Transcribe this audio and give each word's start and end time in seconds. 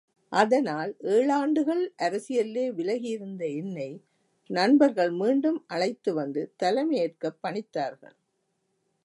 அதனால் 0.31 0.95
ஏழாண்டுகள் 1.01 1.83
அரசியலிலே 1.97 2.71
விலகியிருந்த 2.71 3.47
என்னை, 3.55 3.89
நண்பர்கள் 4.49 5.11
மீண்டும் 5.11 5.63
அழைத்துவந்து 5.67 6.53
தலைமை 6.57 6.97
ஏற்கப் 6.97 7.39
பணித்தார்கள். 7.43 8.17